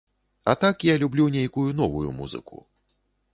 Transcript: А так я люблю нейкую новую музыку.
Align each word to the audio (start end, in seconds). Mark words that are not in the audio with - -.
А 0.53 0.53
так 0.63 0.85
я 0.87 0.95
люблю 1.03 1.27
нейкую 1.35 1.75
новую 1.83 2.11
музыку. 2.23 2.67